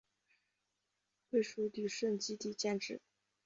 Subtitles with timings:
[1.29, 3.01] 归属旅顺基地建制。